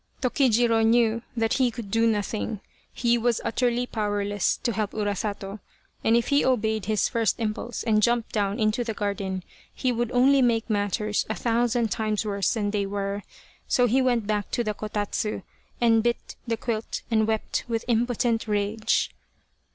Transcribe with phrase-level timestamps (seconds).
[0.19, 2.59] Tokijiro knew that he could do nothing
[2.91, 5.59] he was utterly powerless to help Urasato,
[6.03, 10.11] and if he obeyed his first impulse and jumped down into the garden he would
[10.11, 13.21] only make matters a thousand times worse than they were,
[13.67, 15.43] so he went back to the kotatsu,
[15.79, 19.11] and bit the quilt and wept with impotent rage.